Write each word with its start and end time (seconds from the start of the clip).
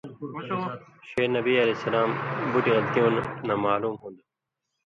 ݜے 1.09 1.23
نبی 1.35 1.53
علیہ 1.63 1.75
السلام 1.77 2.09
بُٹیۡ 2.51 2.73
غلطیوں 2.75 3.09
نہ 3.47 3.53
معصوم 3.63 3.95
ہُوۡن٘دوۡ۔ 3.99 4.27